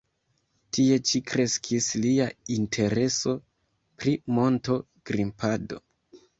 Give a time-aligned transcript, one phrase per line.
[0.77, 3.37] Tie ĉi kreskis lia intereso
[4.01, 5.83] pri monto-grimpado.